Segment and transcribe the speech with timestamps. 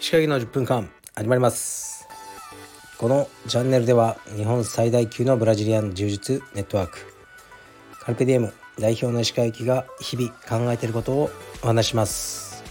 [0.00, 2.08] 石垣の10分間始まります。
[2.98, 6.98] このチャンネルでは日本最大級のブラジリアン柔術ネットワーク。
[8.00, 11.30] カルペディエム代表の石垣が日々考えていることを
[11.62, 12.64] お話します。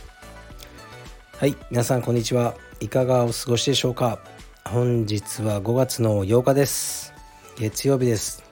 [1.38, 2.56] はい皆さんこんにちは。
[2.82, 4.20] いかがお過ごしでしょうか。
[4.66, 7.14] 本日は5月の8日です。
[7.58, 8.47] 月曜日です。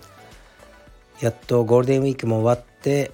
[1.22, 3.12] やっとゴールデンウィークも終わって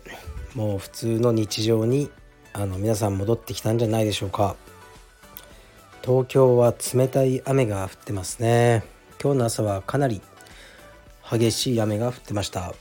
[0.56, 2.10] もう普通の日常に
[2.54, 4.56] あの皆さん戻ってきたんじゃないでしょうか。
[6.04, 8.84] 東京は冷たい雨が降ってますね。
[9.22, 10.22] 今日の朝はかなり
[11.30, 12.74] 激しい雨が降ってました。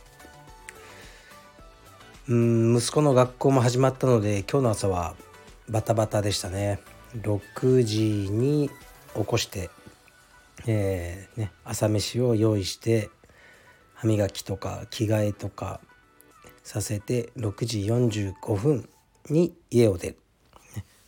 [2.28, 5.14] うん息子の学校も始まったので今日の朝は
[5.68, 6.80] バタバタでしたね。
[7.16, 8.70] 6時に
[9.14, 9.68] 起こして、
[10.66, 13.10] えーね、朝飯を用意して
[14.00, 15.78] 歯磨きとか着替えとか
[16.62, 18.88] させて6時45分
[19.28, 20.16] に家を出る。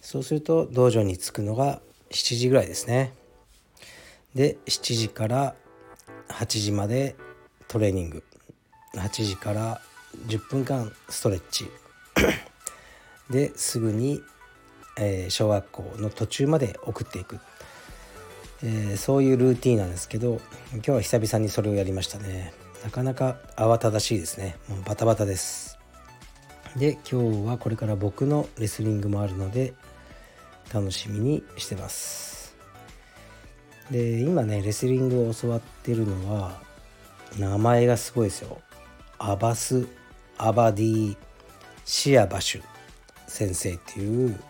[0.02, 3.14] そうすると道場に着くのが7時ぐらいですね。
[4.34, 5.54] で7時から
[6.28, 7.16] 8時まで
[7.66, 8.22] トレーニング。
[8.94, 9.80] 8時から
[10.26, 11.70] 10分間ストレッチ。
[13.30, 14.20] ですぐに、
[14.98, 17.38] えー、小学校の途中まで送っていく、
[18.62, 20.42] えー、そういうルーティンなんですけど
[20.74, 22.52] 今日は久々にそれをやりましたね。
[22.84, 24.56] なかなか慌ただしいですね。
[24.68, 25.78] もうバタバタです。
[26.76, 29.74] で今日はこれから僕のレスリングもあるので
[30.72, 32.56] 楽しみにしてます。
[33.90, 36.60] で今ねレスリングを教わってるのは
[37.38, 38.60] 名前がすごいですよ。
[39.18, 39.86] アバス・
[40.36, 41.16] アバディ・
[41.84, 42.62] シアバシュ
[43.28, 44.40] 先生っていう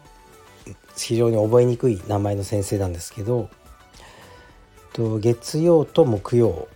[0.96, 3.50] 非常に覚えにくい名前の先生なんですけど
[4.94, 6.68] と月曜と木曜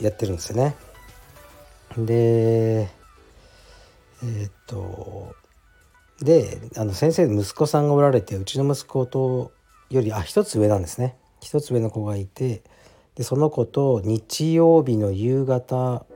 [0.00, 0.76] やってるんですよね。
[1.96, 2.88] で
[4.22, 5.34] えー、っと
[6.20, 9.52] であの先生息子さんがおられてうちの息子と
[9.90, 12.62] よりあ一つ上なんですね一つ上の子がいて
[13.16, 16.06] でその子と日曜日の夕方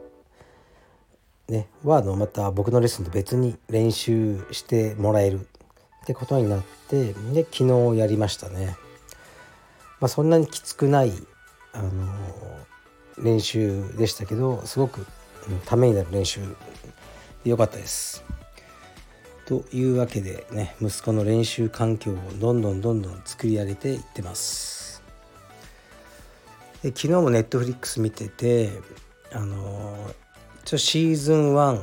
[1.49, 8.77] ねはあのまた僕のレッスンと別に練習してもらえるってことになってで昨日やりましたね。
[9.99, 11.13] まあ、そんなにきつくない
[11.73, 11.91] あの
[13.19, 15.07] 練習でしたけどすごく
[15.65, 16.41] ためになる練習
[17.45, 18.25] でよかったです。
[19.47, 25.03] というわけでね息子の練習環境をどんどんどんどん作り上げていってます。
[26.83, 28.71] で昨日もネットフリックス見てて
[29.33, 29.97] あの
[30.65, 31.81] ちょシーズン1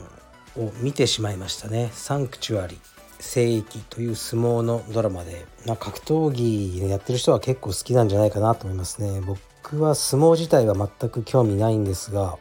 [0.58, 2.80] を見てしまいましたね「サンクチュアリ
[3.20, 9.22] 聖域」という相撲のドラマで、まあ、格闘技やってる人は結構好きなんじゃないかなと思いますね。
[9.22, 12.38] 僕は相撲自体は全く興味ないんですが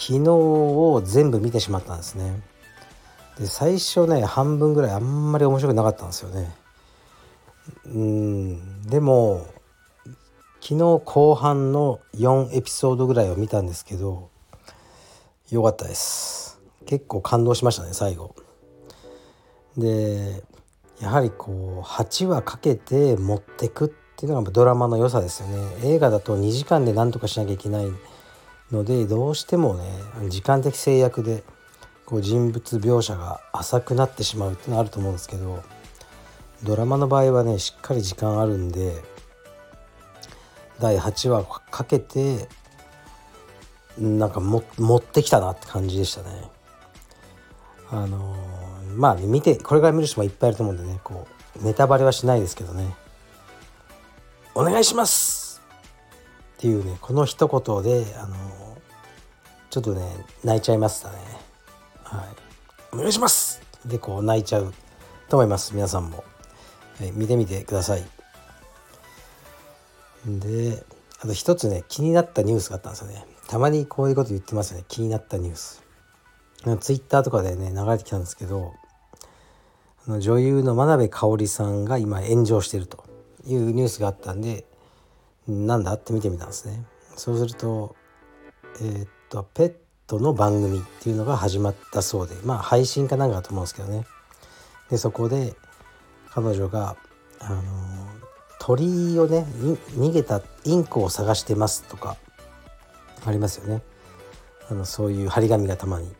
[0.00, 2.40] 昨日を全部見てしまったんですね。
[3.38, 6.56] で最初ね半分ぐらいあんまり面白くなかったんですよね。
[7.84, 8.82] うん。
[8.88, 9.46] でも
[10.62, 14.30] 昨日後半の4エピソードぐらいを見たんですけど
[15.50, 16.58] 良かったです。
[16.86, 18.34] 結構感動しましたね最後。
[19.76, 20.42] で
[20.98, 25.58] やはりこう8話かけて持ってくっていうのがドラマの良さですよね。
[25.84, 27.86] 映画だと2時間で何とかしなきゃいけない
[28.72, 29.84] のでどうしてもね
[30.28, 31.42] 時間的制約で
[32.06, 35.62] こう人物描写が浅くなってしまうっていうのはあると思うんですけど
[36.62, 39.02] ドラマの場合はねしっかり時間あるんで
[40.78, 42.48] 第8話かけて
[43.98, 44.62] なんか持
[44.96, 46.50] ってきたなって感じでしたね。
[47.90, 51.26] あのー、まあ、見てこれから見る人もいっぱいいると思うんでねこ
[51.60, 52.94] うネタバレはしないですけどね
[54.54, 55.38] 「お願いします!」
[56.60, 58.36] っていうねこの一言で、あの、
[59.70, 60.02] ちょっとね
[60.44, 61.16] 泣いちゃいましたね。
[62.04, 62.26] は
[62.92, 63.62] い、お願いします！
[63.86, 64.74] でこう泣いちゃう
[65.30, 66.22] と思います皆さんも、
[66.98, 68.04] はい、見てみてください。
[70.26, 70.84] で
[71.22, 73.24] あと一つね気になったニュースがあったんですよね。
[73.48, 74.84] たまにこういうこと言ってますよね。
[74.86, 75.82] 気になったニュース。
[76.80, 78.74] ツイッターとかでね流れてきたんですけど
[80.06, 83.02] あの女優の真鍋かおりさんが今炎上してると
[83.46, 84.66] いうニュースがあったんで
[85.48, 85.94] なんだ？
[85.94, 86.84] って見てみたんですね。
[87.16, 87.96] そうすると
[88.80, 89.74] えー、っとペッ
[90.06, 94.06] トの番組っていうのが始まったそうでまあ配信かなんかだと思うんですけどね。
[94.90, 95.54] でそこで
[96.30, 96.96] 彼女が
[97.40, 97.62] あの
[98.58, 99.46] 鳥をね
[99.96, 102.16] 逃げたインコを探してますとか
[103.24, 103.82] ありますよね。
[104.70, 106.10] あのそういう張り紙がたまに。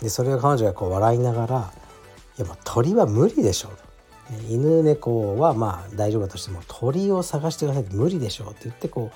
[0.00, 1.72] でそれを彼女がこう笑いながら
[2.38, 3.89] 「いやもう鳥は無理でしょ」うと。
[4.48, 9.10] 犬猫はまあ大丈夫だとしても鳥を探してくださいって無理でしょうって言ってこ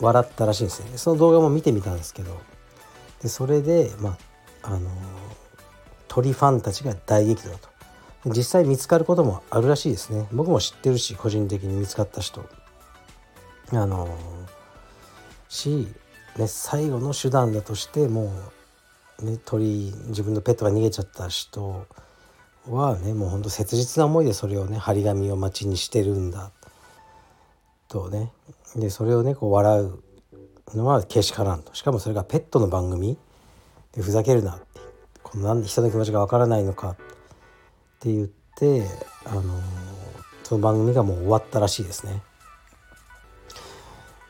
[0.00, 0.96] う笑ったらしいんですね。
[0.96, 2.40] その動画も見てみたんですけど。
[3.22, 4.16] でそれでま
[4.62, 4.90] ああの
[6.08, 7.68] 鳥ファンたちが大激怒だと。
[8.26, 10.26] 実際見つかることもあるらしいですね。
[10.32, 12.44] 僕も知ってるし個人的に見つかった人。
[13.72, 14.08] あの
[15.48, 15.88] し、
[16.36, 18.32] ね、最後の手段だとしても
[19.20, 21.86] う、ね、鳥自分のペットが逃げちゃった人。
[22.72, 26.52] はねもうほんと切実な思いでそれをね張り紙を街にしてるんだ。
[27.88, 28.32] とね。
[28.76, 29.98] でそれをねこう笑う
[30.74, 31.74] のはけしからんと。
[31.74, 33.18] しかもそれがペットの番組。
[33.92, 34.80] でふざけるなって。
[35.22, 36.90] このなんで人の気持ちがわからないのか。
[36.90, 36.96] っ
[38.00, 38.86] て言って
[39.26, 39.42] あの
[40.44, 42.22] その番組がもう終わったらしいですね。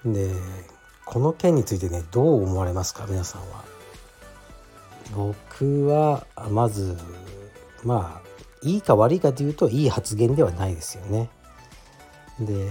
[0.04, 0.30] で
[1.04, 3.06] この件についてねどう思われますか？
[3.08, 3.64] 皆さんは。
[5.14, 6.96] 僕はまず
[7.84, 8.29] まあ
[8.62, 11.28] いいか悪いかというといい発言ではないですよね。
[12.38, 12.68] で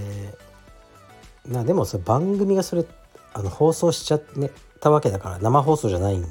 [1.47, 2.85] なでもそれ番組がそれ
[3.33, 4.23] あの放送しちゃっ
[4.79, 6.27] たわけだから生放送じゃないんで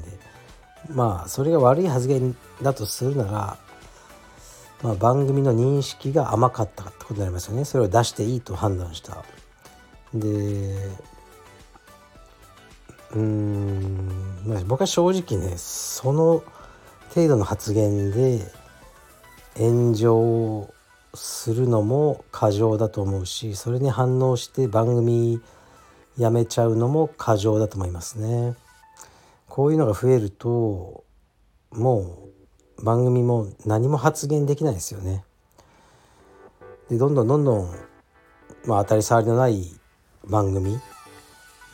[0.89, 3.57] まあそれが悪い発言だとするなら、
[4.83, 9.23] まあ、番組の認識が甘かったってことになりますよねそれを出していいと判断した。
[10.13, 10.89] で
[13.15, 14.09] うん
[14.45, 16.43] まあ僕は正直ねその
[17.13, 18.58] 程度の発言で
[19.59, 20.73] 炎上
[21.13, 25.41] するのも過剰だと思うしそれに反応して番組
[26.17, 28.55] やめちゃうのも過剰だと思いますね。
[29.47, 31.03] こういうのが増えると
[31.71, 32.29] も
[32.77, 35.23] う番組も何も発言できないですよね。
[36.89, 37.75] でどんどんどんどん、
[38.65, 39.71] まあ、当たり障りのない
[40.25, 40.79] 番組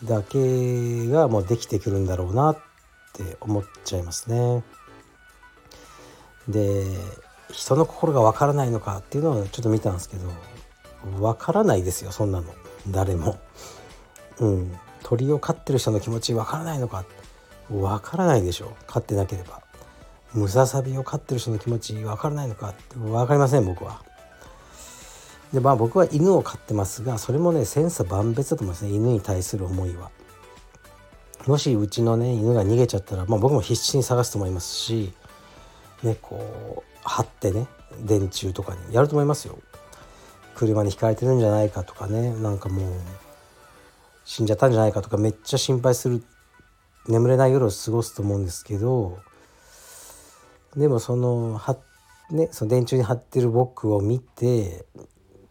[0.04, 2.58] だけがもうできてくるんだろうなっ
[3.14, 4.64] て思っちゃいますね。
[6.48, 6.86] で
[7.52, 10.30] 人の心がわからないのかっていうのはちょっと見たんですけど
[11.20, 12.48] わからないですよそんなの
[12.90, 13.38] 誰も。
[14.40, 17.06] うん、鳥を飼ってる人の気持ちわからないのか
[17.72, 19.62] わからないでしょ飼ってなければ。
[20.34, 24.04] ムササビを飼ってる人の気持ちわからないのかって分かりません僕は。
[25.54, 30.12] でまあ僕は犬を飼ってますがそれもね千差万別だと思いますね犬に対する思いは。
[31.48, 35.14] もしうちのね犬が逃げちゃったら、まあ、僕も必死に探すと思いますし
[36.04, 37.68] ねこ貼ってね
[38.02, 39.58] 電柱とかにやると思いますよ。
[40.56, 42.94] 車にひかれてるんじゃないかとかねなんかもう
[44.24, 46.24] 死んじゃったんじゃないかとかめっちゃ心配する
[47.08, 49.20] 眠れない夜を過ごすと思うんですけど
[50.76, 51.78] でもそのは、
[52.32, 54.86] ね、その電柱に貼ってる僕を見て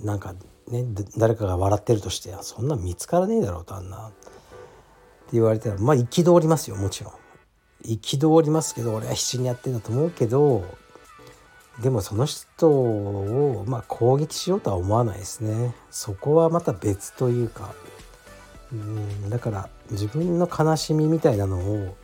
[0.02, 0.34] なんか
[0.68, 0.84] ね
[1.16, 4.16] 誰かが笑ってるとしてそんな見つからねえだろうとあんなって
[5.32, 7.12] 言われたらまあ憤りますよもちろん
[7.84, 10.64] 憤りますけど俺は必死にやってんだと思うけど
[11.82, 15.74] でもその人をまあ攻撃しようとは思わないですね。
[15.90, 17.72] そこはまた別というか。
[18.72, 21.96] うんだから自分の悲しみみたいなのを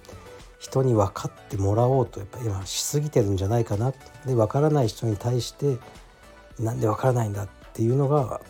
[0.59, 3.93] 人に分かってもらおうとやっぱ今しすぎてるんじゃないかな。
[4.27, 5.79] で分からない人に対して
[6.59, 8.41] なんで分からないんだっていうのが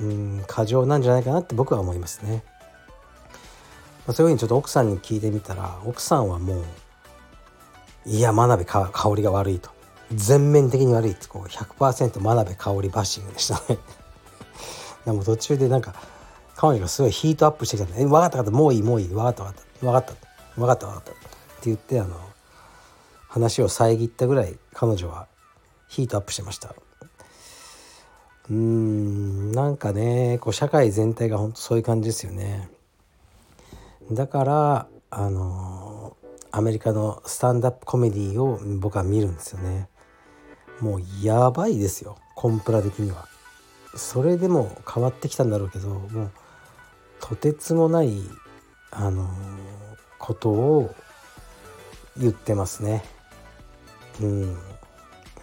[0.00, 2.44] うん過剰なんじゃないかなって僕は思いますね。
[4.06, 6.64] まあ、そういうふうにちょっと奥さんに聞いてみたら奥さんはもう
[8.06, 9.70] 「いや真鍋か香りが悪い」と。
[10.14, 13.78] 全面的に悪いってこう100%真鍋香りバッシングでしたね
[15.04, 15.94] でも途中でなんか
[16.56, 20.14] 彼女がすごいヒートアップしてきたんで「え分かった分かったもういいもういい分かった分かった分かった
[20.56, 21.20] 分かった分かった」って
[21.64, 22.16] 言ってあの
[23.28, 25.26] 話を遮ったぐらい彼女は
[25.88, 26.74] ヒートアップしてました。
[28.50, 32.70] うーんなんかねこう社会全体が本当そういう感じですよね。
[34.10, 36.16] だからあの
[36.50, 39.88] アメリカのスタンダップコメディを僕は見るんですよね。
[40.80, 43.28] もうやばいですよコンプラ的には。
[43.94, 46.30] それでも変わってきたんだろうけどもう
[47.20, 48.22] とてつもない
[48.90, 49.28] あの
[50.18, 50.94] ことを
[52.16, 53.04] 言ってますね。
[54.20, 54.56] うん、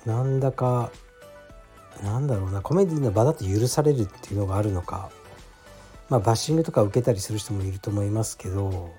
[0.05, 0.91] なんだか
[2.03, 5.09] なんだろうなコメディの場だと許されるっていうのがあるのか
[6.07, 8.91] まあバッシングとか受けたりする人もいると思いますけど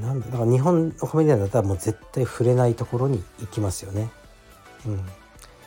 [0.00, 4.10] なんだだから日本のコメディアンだったらもう絶対触れないところに行きますよね。
[4.86, 5.06] うん、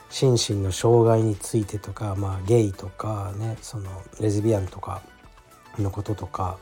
[0.10, 3.90] 心身の障害についてとか、まあ、ゲイとかねその
[4.20, 5.02] レズビアンとか
[5.80, 6.58] のこととか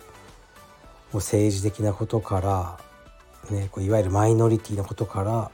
[1.12, 2.80] もう政治的なことから、
[3.56, 5.52] ね、こういわゆるマイノリティのことから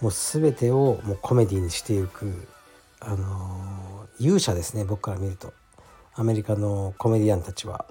[0.00, 2.48] もう全てをもうコメディにしていく、
[3.00, 5.52] あのー、勇者ですね僕から見ると
[6.14, 7.86] アメリカのコメディアンたちは。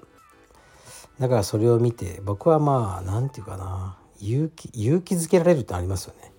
[1.18, 6.33] だからそれを見て僕はまあ何て言うかな勇気勇気づけられるってありますよね。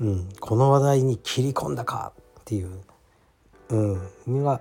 [0.00, 2.70] うん、この話題に切り込んだかっていう、
[3.70, 4.60] うん、には、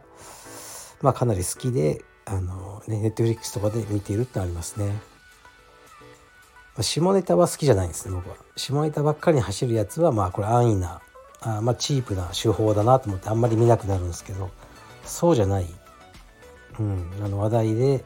[1.01, 4.93] まあ、かなり好きであの、ね、ネットフリックスとかで見ているってありますね。
[6.81, 8.35] 下ネタは好きじゃないんですね僕は。
[8.57, 11.01] 下ネタばっかりに走るやつはまあこれ安易な
[11.41, 14.49] あまあチープな手法だなと思ってあんまり見なくなるんですけど
[15.05, 15.67] そうじゃない、
[16.79, 18.03] うん、あの話題で、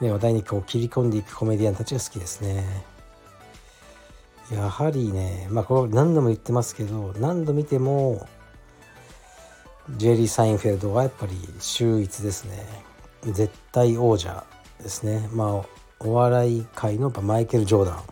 [0.00, 2.64] ね、話題にこう切り込んでいくコメディアンたちが好きですね。
[4.52, 8.26] やはりねまあこれ何度も言ってますけど何度見ても
[9.96, 12.84] ジェリー・サインフェルドはやっぱり秀逸ですね
[13.24, 14.44] 絶対王者
[14.82, 18.02] ですねまあお笑い界のマイケル・ジョーダ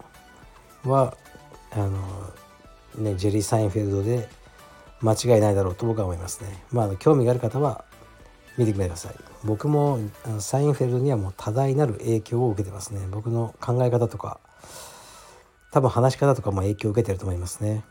[0.85, 1.17] ンは
[1.71, 1.91] あの、
[2.97, 4.29] ね、ジェリー・サインフェルドで
[5.01, 6.65] 間違いないだろうと僕は思いますね。
[6.73, 7.85] まあ、興味がある方は
[8.57, 9.15] 見てください。
[9.45, 10.01] 僕も
[10.41, 13.07] サインフェルドにはもう多大なる影響を受けてますね。
[13.11, 14.41] 僕の考え方とか
[15.77, 17.85] 多分話し方とかも影響を受けてると思いますね。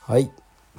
[0.00, 0.30] はい。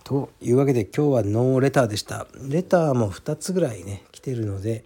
[0.05, 2.27] というわけで今日はノーレターでした。
[2.47, 4.85] レターも2つぐらいね来てるので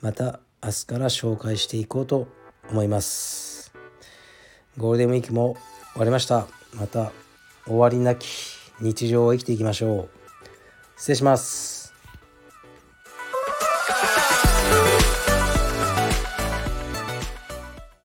[0.00, 2.26] また明日から紹介していこうと
[2.68, 3.72] 思います
[4.76, 5.56] ゴールデンウィークも
[5.92, 7.12] 終わりましたまた
[7.64, 8.26] 終わりなき
[8.80, 10.08] 日常を生きていきましょう
[10.96, 11.77] 失礼します